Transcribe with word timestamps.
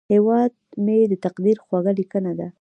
هیواد 0.13 0.51
مې 0.83 0.97
د 1.11 1.13
تقدیر 1.25 1.57
خوږه 1.65 1.91
لیکنه 1.99 2.31
ده 2.39 2.47